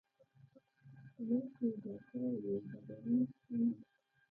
[1.13, 2.45] په منځ کې ویجاړ شوی و،
[2.85, 3.79] ډبرین ستون یې.